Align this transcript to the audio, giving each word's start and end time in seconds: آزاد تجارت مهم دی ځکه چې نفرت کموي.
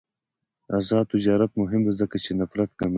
آزاد 0.77 1.05
تجارت 1.13 1.51
مهم 1.61 1.81
دی 1.85 1.93
ځکه 2.01 2.15
چې 2.23 2.31
نفرت 2.39 2.69
کموي. 2.77 2.89